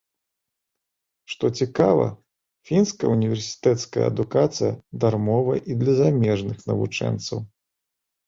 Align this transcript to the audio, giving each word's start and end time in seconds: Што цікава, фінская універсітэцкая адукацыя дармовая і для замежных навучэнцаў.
Што 1.31 1.45
цікава, 1.59 2.07
фінская 2.69 3.09
універсітэцкая 3.17 4.05
адукацыя 4.11 4.71
дармовая 5.03 5.59
і 5.73 5.79
для 5.83 5.93
замежных 6.01 6.57
навучэнцаў. 6.73 7.37